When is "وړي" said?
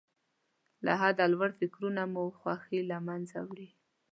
3.49-3.69